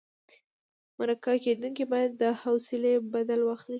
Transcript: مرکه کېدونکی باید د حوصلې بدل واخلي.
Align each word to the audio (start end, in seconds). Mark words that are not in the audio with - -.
مرکه 0.97 1.33
کېدونکی 1.45 1.83
باید 1.91 2.11
د 2.21 2.23
حوصلې 2.41 2.93
بدل 3.13 3.39
واخلي. 3.43 3.69